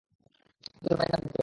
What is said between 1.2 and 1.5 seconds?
করতে হবে।